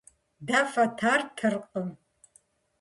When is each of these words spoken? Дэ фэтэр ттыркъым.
Дэ 0.47 0.59
фэтэр 0.71 1.21
ттыркъым. 1.35 1.87